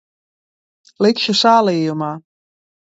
Likšu 1.07 1.37
sālījumā. 1.43 2.13